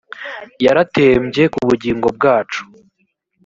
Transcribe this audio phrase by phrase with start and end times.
[0.65, 2.61] yaratembye ku bugingo bwacu